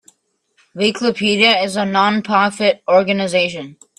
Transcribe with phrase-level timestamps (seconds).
[0.75, 3.77] Wikipedia is a non-profit organization.